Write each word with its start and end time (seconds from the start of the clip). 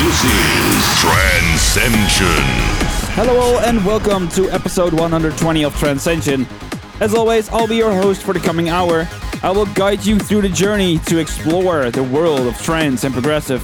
this 0.00 0.24
is 0.24 0.84
Trancescension. 1.02 2.40
Hello, 3.12 3.38
all, 3.38 3.58
and 3.60 3.84
welcome 3.84 4.28
to 4.30 4.50
episode 4.50 4.94
120 4.94 5.62
of 5.62 5.74
Trancescension. 5.74 6.46
As 7.02 7.12
always, 7.12 7.50
I'll 7.50 7.66
be 7.66 7.76
your 7.76 7.92
host 7.92 8.22
for 8.22 8.32
the 8.32 8.40
coming 8.40 8.70
hour. 8.70 9.06
I 9.42 9.50
will 9.50 9.66
guide 9.66 10.06
you 10.06 10.18
through 10.18 10.40
the 10.42 10.48
journey 10.48 11.00
to 11.00 11.18
explore 11.18 11.90
the 11.90 12.02
world 12.02 12.46
of 12.46 12.56
trance 12.62 13.04
and 13.04 13.12
progressive. 13.12 13.62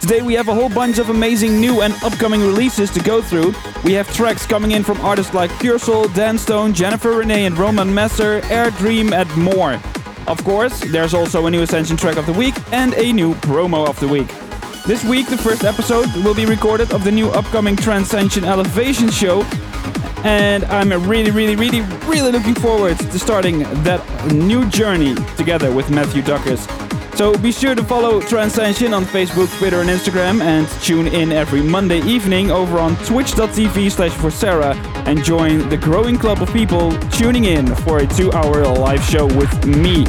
Today, 0.00 0.22
we 0.22 0.32
have 0.34 0.48
a 0.48 0.54
whole 0.54 0.70
bunch 0.70 0.98
of 0.98 1.10
amazing 1.10 1.60
new 1.60 1.82
and 1.82 1.92
upcoming 2.02 2.40
releases 2.40 2.90
to 2.92 3.00
go 3.00 3.20
through. 3.20 3.52
We 3.84 3.92
have 3.92 4.10
tracks 4.14 4.46
coming 4.46 4.70
in 4.70 4.84
from 4.84 4.98
artists 5.02 5.34
like 5.34 5.50
Puresoul, 5.52 6.14
Dan 6.14 6.38
Stone, 6.38 6.72
Jennifer 6.72 7.18
Rene, 7.18 7.44
and 7.44 7.58
Roman 7.58 7.92
Messer, 7.92 8.40
Air 8.44 8.70
Dream, 8.70 9.12
and 9.12 9.30
more. 9.36 9.78
Of 10.26 10.42
course, 10.44 10.80
there's 10.80 11.12
also 11.12 11.44
a 11.44 11.50
new 11.50 11.60
Ascension 11.60 11.98
track 11.98 12.16
of 12.16 12.24
the 12.24 12.32
week 12.32 12.54
and 12.72 12.94
a 12.94 13.12
new 13.12 13.34
promo 13.34 13.86
of 13.86 14.00
the 14.00 14.08
week. 14.08 14.28
This 14.86 15.02
week, 15.02 15.28
the 15.28 15.38
first 15.38 15.64
episode 15.64 16.14
will 16.16 16.34
be 16.34 16.44
recorded 16.44 16.92
of 16.92 17.04
the 17.04 17.10
new 17.10 17.30
upcoming 17.30 17.74
Trancescension 17.74 18.44
Elevation 18.44 19.10
show, 19.10 19.42
and 20.24 20.62
I'm 20.64 20.92
really, 21.08 21.30
really, 21.30 21.56
really, 21.56 21.80
really 22.06 22.30
looking 22.30 22.54
forward 22.54 22.98
to 22.98 23.18
starting 23.18 23.60
that 23.84 24.04
new 24.34 24.68
journey 24.68 25.14
together 25.38 25.72
with 25.72 25.88
Matthew 25.88 26.20
Duckers. 26.20 26.68
So 27.16 27.34
be 27.38 27.50
sure 27.50 27.74
to 27.74 27.82
follow 27.82 28.20
Trancescension 28.20 28.94
on 28.94 29.06
Facebook, 29.06 29.48
Twitter, 29.56 29.80
and 29.80 29.88
Instagram, 29.88 30.42
and 30.42 30.68
tune 30.82 31.06
in 31.06 31.32
every 31.32 31.62
Monday 31.62 32.02
evening 32.02 32.50
over 32.50 32.78
on 32.78 32.94
twitch.tv 33.06 33.90
slash 33.90 34.12
Vorcera 34.12 34.74
and 35.06 35.24
join 35.24 35.66
the 35.70 35.78
growing 35.78 36.18
club 36.18 36.42
of 36.42 36.52
people 36.52 36.92
tuning 37.08 37.46
in 37.46 37.74
for 37.76 38.00
a 38.00 38.06
two-hour 38.06 38.66
live 38.66 39.02
show 39.04 39.24
with 39.24 39.64
me. 39.64 40.04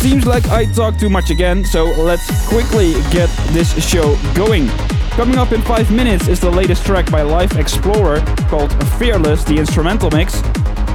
Seems 0.00 0.24
like 0.24 0.48
I 0.48 0.64
talk 0.64 0.96
too 0.96 1.10
much 1.10 1.28
again, 1.28 1.62
so 1.62 1.84
let's 1.84 2.48
quickly 2.48 2.94
get 3.12 3.28
this 3.52 3.70
show 3.86 4.16
going. 4.34 4.66
Coming 5.10 5.36
up 5.36 5.52
in 5.52 5.60
5 5.60 5.90
minutes 5.90 6.26
is 6.26 6.40
the 6.40 6.50
latest 6.50 6.86
track 6.86 7.10
by 7.10 7.20
Life 7.20 7.58
Explorer 7.58 8.20
called 8.48 8.72
Fearless, 8.98 9.44
the 9.44 9.58
instrumental 9.58 10.10
mix. 10.10 10.40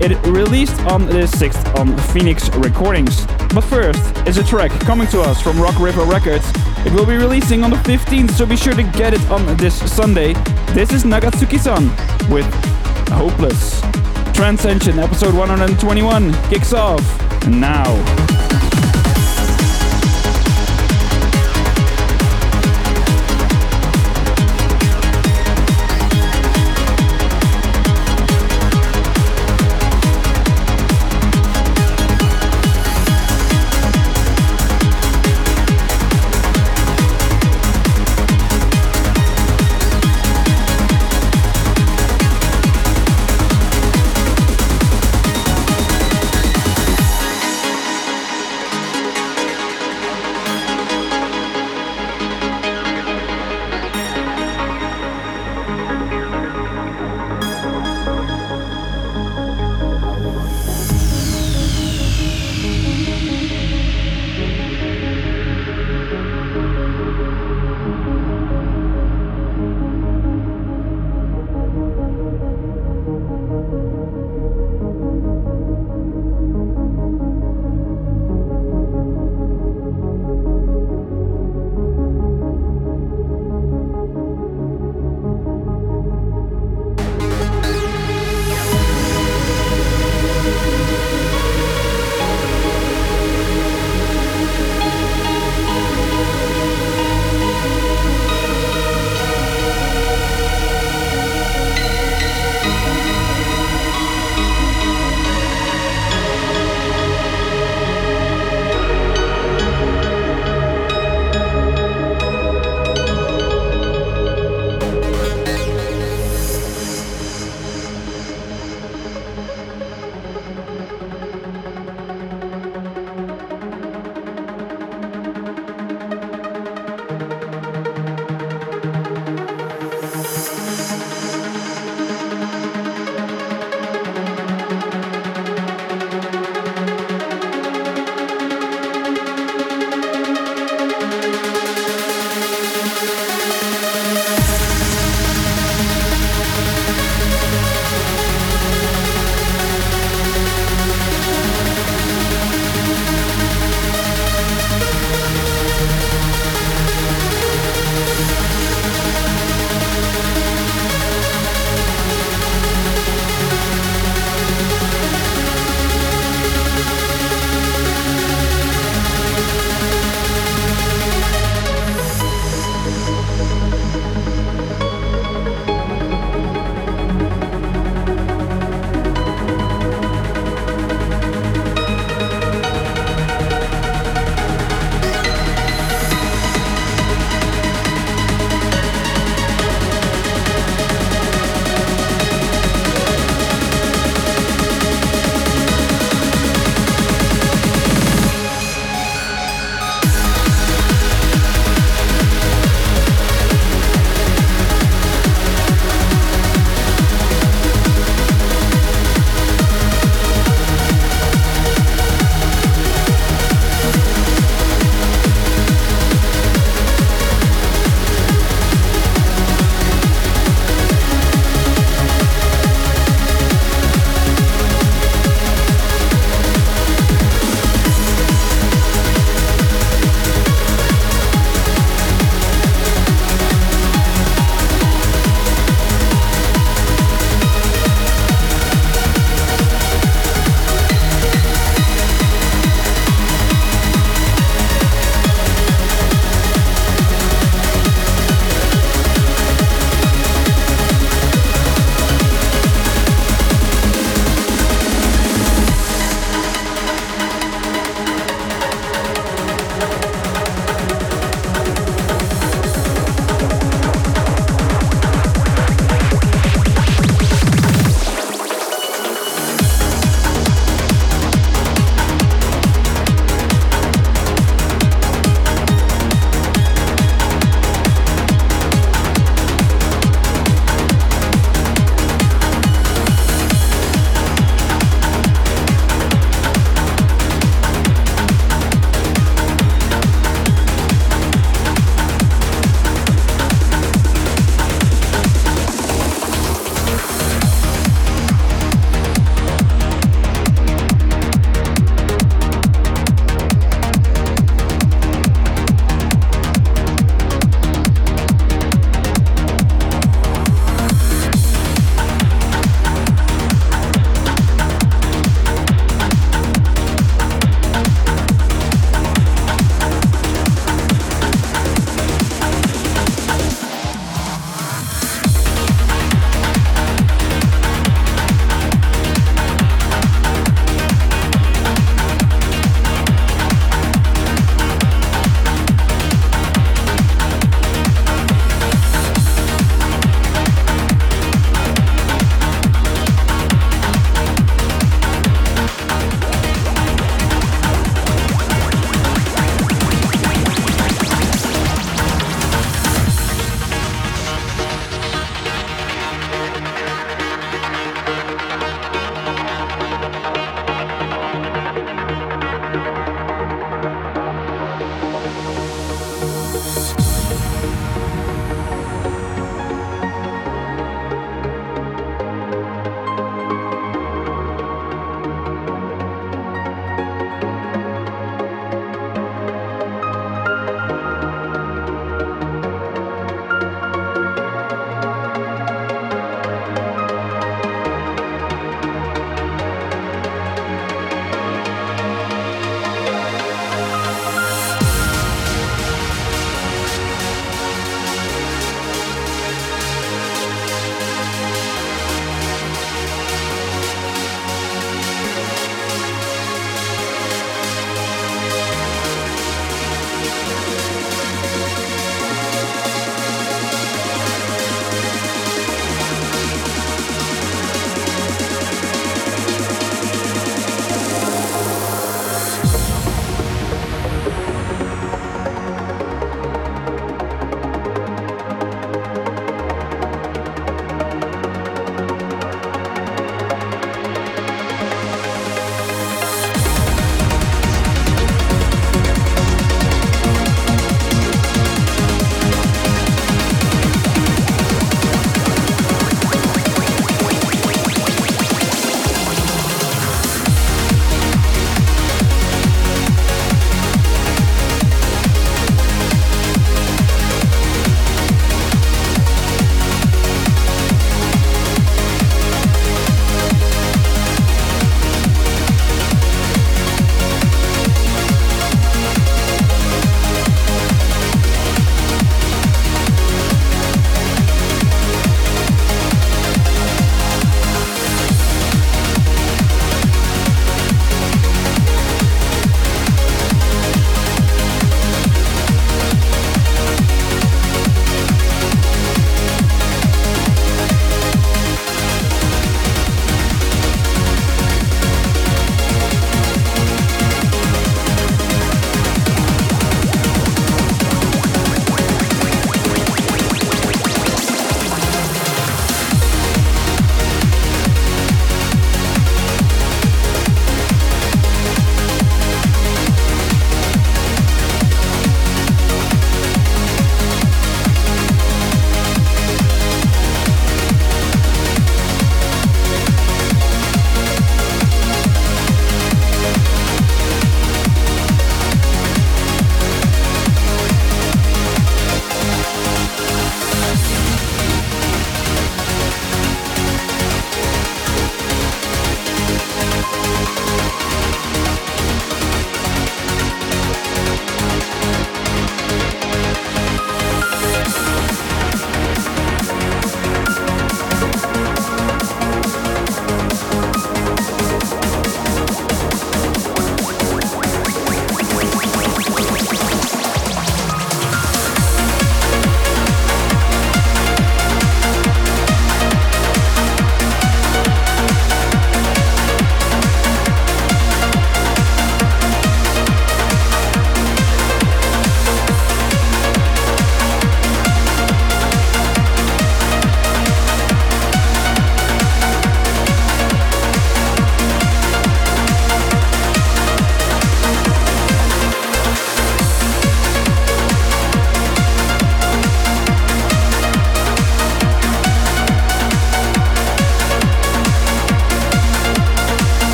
It 0.00 0.16
released 0.26 0.80
on 0.86 1.04
the 1.04 1.26
6th 1.26 1.78
on 1.78 1.98
Phoenix 2.14 2.48
Recordings. 2.54 3.26
But 3.52 3.60
first 3.64 4.00
is 4.26 4.38
a 4.38 4.42
track 4.42 4.70
coming 4.80 5.06
to 5.08 5.20
us 5.20 5.38
from 5.38 5.60
Rock 5.60 5.78
River 5.78 6.04
Records. 6.04 6.50
It 6.86 6.92
will 6.94 7.06
be 7.06 7.16
releasing 7.16 7.62
on 7.62 7.68
the 7.68 7.76
15th, 7.76 8.30
so 8.30 8.46
be 8.46 8.56
sure 8.56 8.72
to 8.72 8.84
get 8.84 9.12
it 9.12 9.30
on 9.30 9.44
this 9.58 9.74
Sunday. 9.92 10.32
This 10.72 10.94
is 10.94 11.04
Nagatsuki 11.04 11.58
Sun 11.58 11.90
with 12.32 12.46
Hopeless. 13.10 13.82
Trancescension 14.32 14.96
episode 14.96 15.34
121 15.34 16.32
kicks 16.48 16.72
off 16.72 17.04
now. 17.46 18.43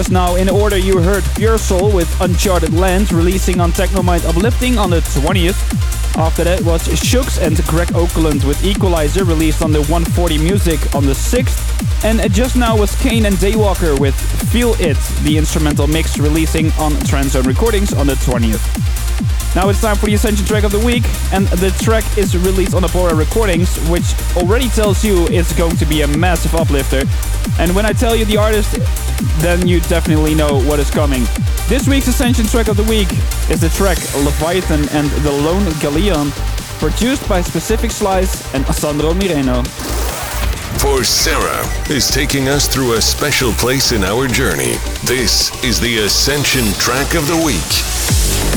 Just 0.00 0.12
now, 0.12 0.36
in 0.36 0.48
order, 0.48 0.78
you 0.78 0.98
heard 0.98 1.22
Puresoul 1.36 1.92
with 1.92 2.08
Uncharted 2.22 2.72
Lands 2.72 3.12
releasing 3.12 3.60
on 3.60 3.70
Tecnomind 3.70 4.24
Uplifting 4.24 4.78
on 4.78 4.88
the 4.88 5.00
20th. 5.00 5.60
After 6.16 6.42
that 6.42 6.62
was 6.62 6.88
Shugz 6.88 7.38
and 7.38 7.62
Greg 7.66 7.94
Oakland 7.94 8.42
with 8.44 8.64
Equalizer 8.64 9.24
released 9.24 9.60
on 9.60 9.72
the 9.72 9.80
140 9.92 10.38
Music 10.38 10.80
on 10.94 11.04
the 11.04 11.12
6th. 11.12 12.02
And 12.02 12.32
just 12.32 12.56
now 12.56 12.78
was 12.78 12.98
Cane 13.02 13.26
and 13.26 13.36
Daywalker 13.36 14.00
with 14.00 14.14
Feel 14.50 14.72
It, 14.80 14.96
the 15.22 15.36
instrumental 15.36 15.86
mix 15.86 16.16
releasing 16.16 16.68
on 16.78 16.92
TranZone 17.04 17.44
Recordings 17.44 17.92
on 17.92 18.06
the 18.06 18.14
20th. 18.14 18.90
Now 19.54 19.68
it's 19.68 19.82
time 19.82 19.96
for 19.96 20.06
the 20.06 20.14
Ascension 20.14 20.46
track 20.46 20.64
of 20.64 20.72
the 20.72 20.78
week, 20.78 21.02
and 21.32 21.46
the 21.48 21.76
track 21.82 22.04
is 22.16 22.38
released 22.38 22.72
on 22.72 22.84
Abora 22.84 23.18
Recordings, 23.18 23.76
which 23.90 24.14
already 24.34 24.70
tells 24.70 25.04
you 25.04 25.26
it's 25.26 25.52
going 25.52 25.76
to 25.76 25.84
be 25.84 26.00
a 26.00 26.06
massive 26.06 26.54
uplifter. 26.54 27.02
And 27.58 27.74
when 27.74 27.84
I 27.84 27.92
tell 27.92 28.16
you 28.16 28.24
the 28.24 28.38
artist, 28.38 28.78
then 29.40 29.66
you 29.66 29.80
definitely 29.80 30.34
know 30.34 30.60
what 30.62 30.78
is 30.78 30.90
coming. 30.90 31.22
This 31.68 31.86
week's 31.86 32.08
Ascension 32.08 32.46
track 32.46 32.68
of 32.68 32.76
the 32.76 32.84
week 32.84 33.08
is 33.50 33.60
the 33.60 33.68
track 33.70 33.98
Leviathan 34.14 34.88
and 34.90 35.10
the 35.22 35.32
Lone 35.32 35.64
Galleon, 35.80 36.30
produced 36.78 37.28
by 37.28 37.42
Specific 37.42 37.90
Slice 37.90 38.52
and 38.54 38.66
Sandro 38.66 39.12
Mireno. 39.12 39.62
Vorcera 40.80 41.90
is 41.90 42.10
taking 42.10 42.48
us 42.48 42.66
through 42.66 42.94
a 42.94 43.02
special 43.02 43.52
place 43.52 43.92
in 43.92 44.02
our 44.02 44.26
journey. 44.26 44.76
This 45.04 45.52
is 45.62 45.78
the 45.78 45.98
Ascension 45.98 46.64
track 46.80 47.14
of 47.14 47.26
the 47.26 47.36
week. 47.44 48.49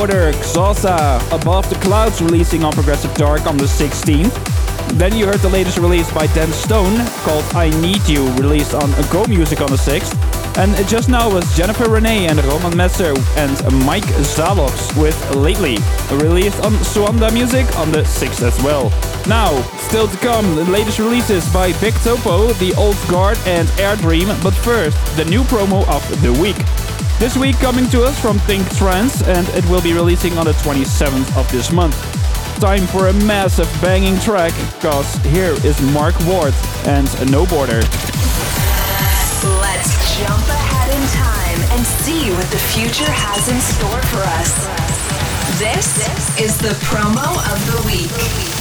Order, 0.00 0.32
xousa, 0.32 1.20
Above 1.30 1.68
the 1.68 1.76
Clouds 1.76 2.22
releasing 2.22 2.64
on 2.64 2.72
Progressive 2.72 3.12
Dark 3.16 3.44
on 3.44 3.58
the 3.58 3.66
16th. 3.66 4.32
Then 4.96 5.14
you 5.14 5.26
heard 5.26 5.40
the 5.40 5.50
latest 5.50 5.76
release 5.76 6.10
by 6.10 6.26
Dan 6.28 6.50
Stone 6.52 7.06
called 7.18 7.44
I 7.54 7.68
Need 7.82 8.08
You, 8.08 8.32
released 8.36 8.72
on 8.72 8.90
Go 9.10 9.26
Music 9.26 9.60
on 9.60 9.68
the 9.68 9.76
6th. 9.76 10.16
And 10.56 10.74
just 10.88 11.10
now 11.10 11.30
was 11.30 11.54
Jennifer 11.54 11.90
Rene 11.90 12.28
and 12.28 12.42
Roman 12.44 12.74
Messer 12.74 13.12
and 13.36 13.84
Mike 13.84 14.08
Zaloxx 14.24 14.98
with 14.98 15.36
Lately, 15.36 15.76
released 16.10 16.64
on 16.64 16.72
Suanda 16.82 17.30
Music 17.30 17.66
on 17.76 17.92
the 17.92 18.00
6th 18.00 18.40
as 18.42 18.58
well. 18.62 18.88
Now, 19.28 19.60
still 19.80 20.08
to 20.08 20.16
come, 20.16 20.56
the 20.56 20.64
latest 20.64 20.98
releases 20.98 21.46
by 21.52 21.72
Bigtopo, 21.72 22.58
The 22.58 22.72
Old 22.76 22.96
Guard 23.06 23.36
and 23.44 23.70
Air 23.78 23.96
Dream, 23.96 24.28
but 24.42 24.54
first, 24.54 24.96
the 25.18 25.26
new 25.26 25.42
promo 25.42 25.86
of 25.88 26.22
the 26.22 26.32
week. 26.32 26.56
This 27.20 27.36
week 27.36 27.56
coming 27.56 27.86
to 27.90 28.02
us 28.02 28.18
from 28.18 28.38
Think 28.38 28.66
Trance, 28.76 29.22
and 29.22 29.46
it 29.50 29.62
will 29.68 29.82
be 29.82 29.92
releasing 29.92 30.38
on 30.38 30.46
the 30.46 30.52
27th 30.52 31.36
of 31.36 31.46
this 31.52 31.70
month. 31.70 31.94
Time 32.58 32.86
for 32.86 33.08
a 33.08 33.12
massive 33.12 33.68
banging 33.82 34.18
track, 34.20 34.54
cause 34.80 35.14
here 35.26 35.52
is 35.62 35.78
Marc 35.92 36.18
Ward 36.24 36.54
and 36.86 37.06
No 37.30 37.44
Border. 37.44 37.82
Let's 39.60 39.92
jump 40.16 40.48
ahead 40.48 40.88
in 40.96 41.04
time 41.12 41.60
and 41.76 41.86
see 41.86 42.30
what 42.30 42.46
the 42.50 42.58
future 42.72 43.12
has 43.12 43.50
in 43.50 43.60
store 43.60 44.00
for 44.08 44.22
us. 44.40 44.56
This 45.58 46.40
is 46.40 46.56
the 46.56 46.72
promo 46.86 47.36
of 47.52 47.58
the 47.70 47.86
week. 47.86 48.59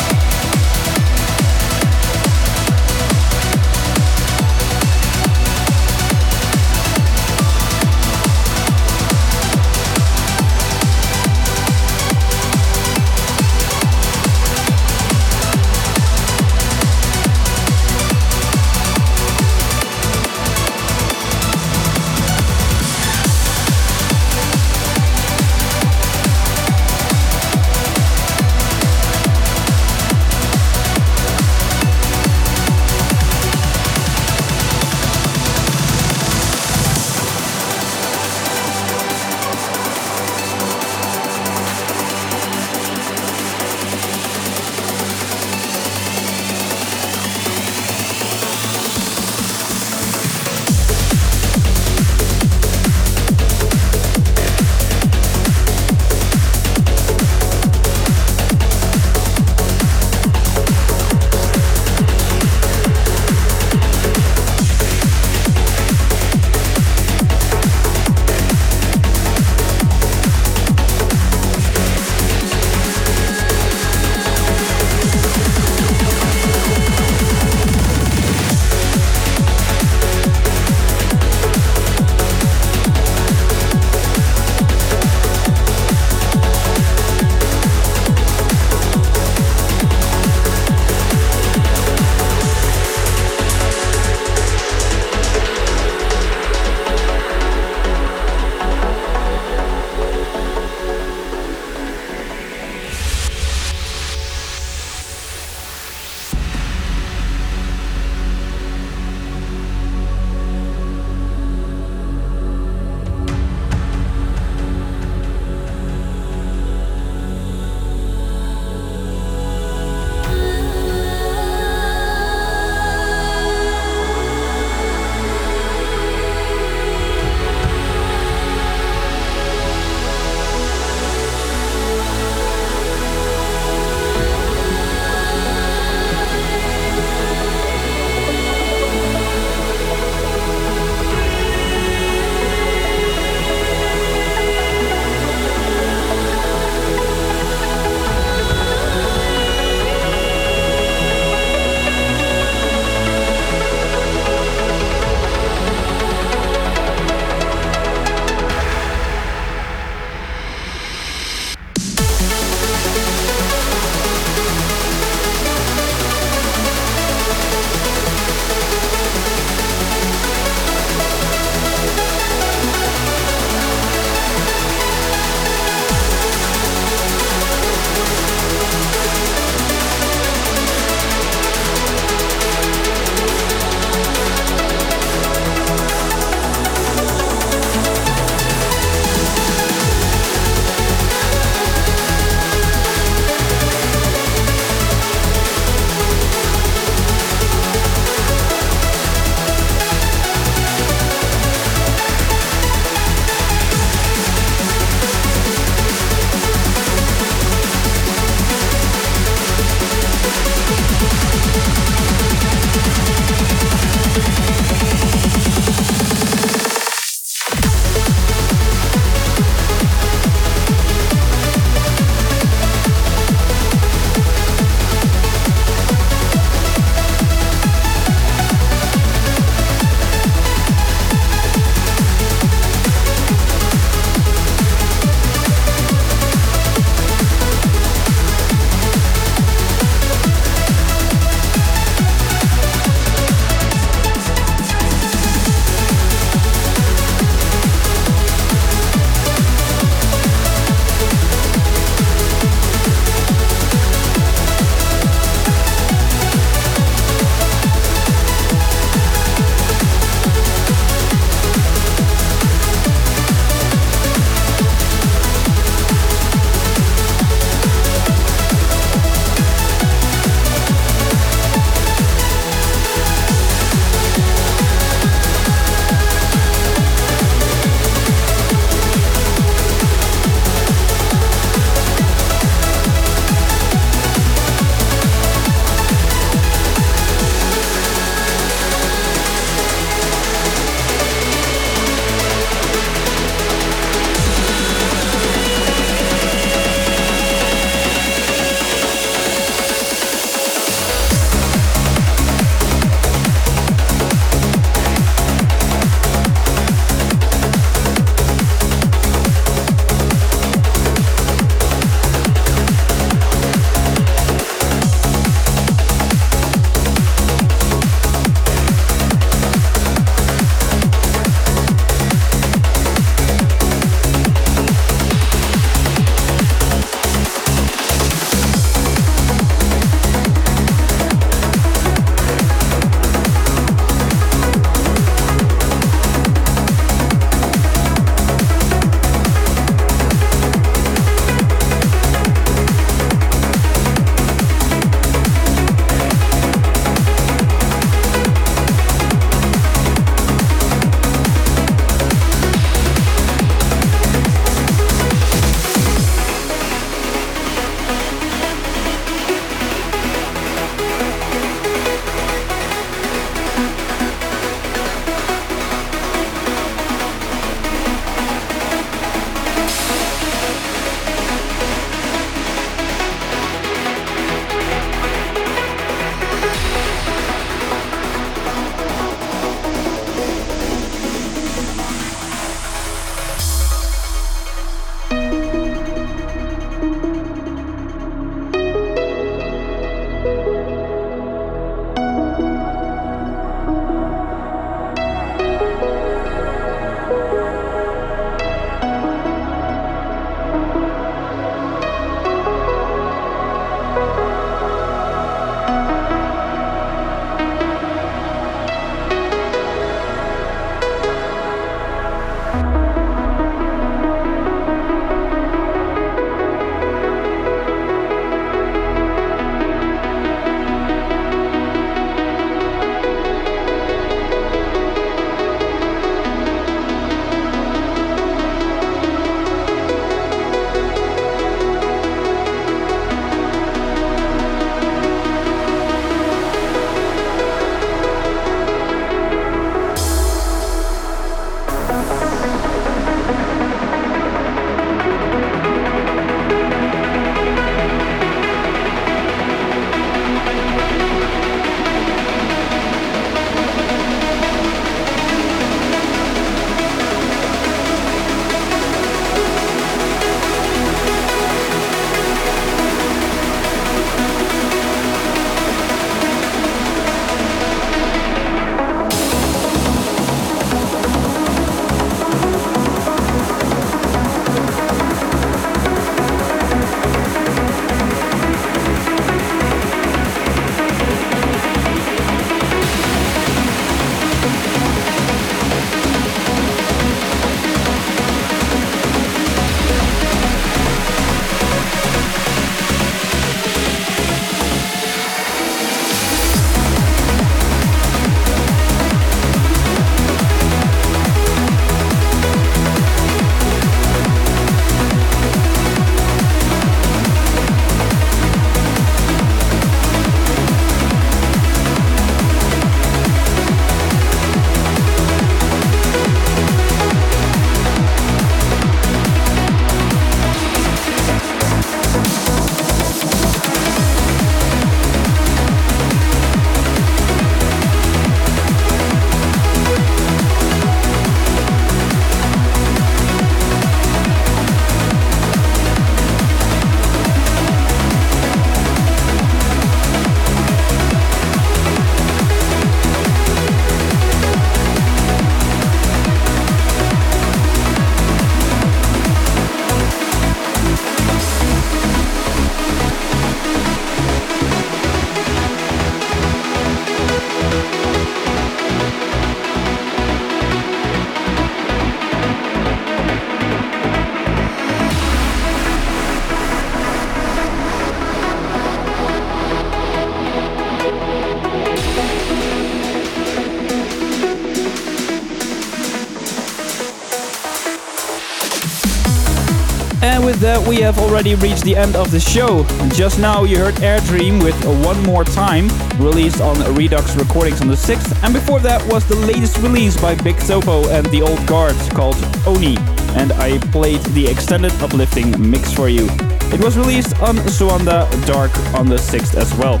With 580.58 580.66
that, 580.74 580.88
we 580.88 580.96
have 581.02 581.20
already 581.20 581.54
reached 581.54 581.84
the 581.84 581.94
end 581.94 582.16
of 582.16 582.32
the 582.32 582.40
show. 582.40 582.82
Just 583.14 583.38
now, 583.38 583.62
you 583.62 583.78
heard 583.78 584.02
Air 584.02 584.18
Dream 584.22 584.58
with 584.58 584.74
One 585.06 585.22
More 585.22 585.44
Time, 585.44 585.86
released 586.18 586.60
on 586.60 586.76
Redux 586.96 587.36
Recordings 587.36 587.80
on 587.80 587.86
the 587.86 587.94
6th. 587.94 588.42
And 588.42 588.52
before 588.52 588.80
that 588.80 589.00
was 589.06 589.24
the 589.24 589.36
latest 589.36 589.78
release 589.78 590.20
by 590.20 590.34
Bigtopo 590.34 591.16
and 591.16 591.24
the 591.26 591.42
Old 591.42 591.64
Guards 591.68 592.08
called 592.08 592.34
Oni. 592.66 592.96
And 593.38 593.52
I 593.52 593.78
played 593.92 594.20
the 594.34 594.48
extended 594.48 594.90
uplifting 594.94 595.70
mix 595.70 595.92
for 595.92 596.08
you. 596.08 596.26
It 596.74 596.82
was 596.82 596.98
released 596.98 597.40
on 597.40 597.54
Suanda 597.68 598.26
Dark 598.44 598.76
on 598.98 599.08
the 599.08 599.14
6th 599.14 599.54
as 599.54 599.72
well. 599.74 600.00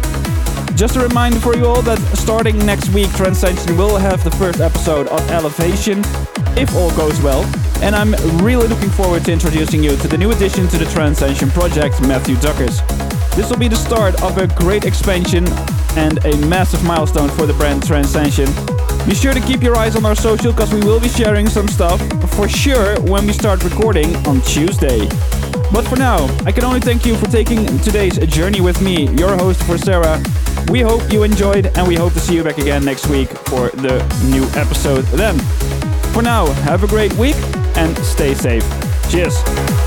Just 0.74 0.96
a 0.96 1.00
reminder 1.00 1.38
for 1.38 1.56
you 1.56 1.66
all 1.66 1.82
that 1.82 2.00
starting 2.16 2.58
next 2.66 2.88
week, 2.88 3.06
Trancescension 3.10 3.78
will 3.78 3.96
have 3.96 4.24
the 4.24 4.32
first 4.32 4.58
episode 4.58 5.06
of 5.06 5.20
Elevation, 5.30 6.00
if 6.58 6.74
all 6.74 6.90
goes 6.96 7.20
well. 7.22 7.44
And 7.80 7.94
I'm 7.94 8.12
really 8.44 8.66
looking 8.66 8.90
forward 8.90 9.24
to 9.26 9.32
introducing 9.32 9.82
you 9.82 9.96
to 9.96 10.08
the 10.08 10.18
new 10.18 10.30
addition 10.32 10.66
to 10.68 10.78
the 10.78 10.84
Trancescension 10.86 11.50
project, 11.50 12.00
Matthew 12.02 12.36
Duckers. 12.36 12.80
This 13.36 13.48
will 13.50 13.58
be 13.58 13.68
the 13.68 13.76
start 13.76 14.20
of 14.22 14.36
a 14.36 14.48
great 14.48 14.84
expansion 14.84 15.46
and 15.96 16.24
a 16.24 16.36
massive 16.48 16.82
milestone 16.84 17.28
for 17.30 17.46
the 17.46 17.54
brand 17.54 17.82
Trancescension. 17.82 18.46
Be 19.06 19.14
sure 19.14 19.32
to 19.32 19.40
keep 19.40 19.62
your 19.62 19.76
eyes 19.76 19.96
on 19.96 20.04
our 20.04 20.16
social 20.16 20.52
because 20.52 20.74
we 20.74 20.80
will 20.80 21.00
be 21.00 21.08
sharing 21.08 21.48
some 21.48 21.68
stuff 21.68 22.00
for 22.34 22.48
sure 22.48 23.00
when 23.02 23.26
we 23.26 23.32
start 23.32 23.62
recording 23.62 24.14
on 24.26 24.40
Tuesday. 24.42 25.06
But 25.72 25.86
for 25.86 25.96
now, 25.96 26.26
I 26.44 26.52
can 26.52 26.64
only 26.64 26.80
thank 26.80 27.06
you 27.06 27.16
for 27.16 27.26
taking 27.26 27.64
today's 27.78 28.18
journey 28.26 28.60
with 28.60 28.82
me, 28.82 29.08
your 29.16 29.36
host 29.36 29.60
Vorcera. 29.60 30.18
We 30.68 30.80
hope 30.80 31.12
you 31.12 31.22
enjoyed, 31.22 31.66
and 31.78 31.86
we 31.86 31.94
hope 31.94 32.12
to 32.14 32.20
see 32.20 32.34
you 32.34 32.42
back 32.42 32.58
again 32.58 32.84
next 32.84 33.06
week 33.06 33.28
for 33.28 33.70
the 33.70 33.98
new 34.30 34.44
episode 34.60 35.04
then. 35.16 35.38
For 36.12 36.22
now, 36.22 36.46
have 36.64 36.82
a 36.82 36.88
great 36.88 37.12
week 37.14 37.36
and 37.78 37.96
stay 37.98 38.34
safe. 38.34 38.64
Cheers. 39.08 39.77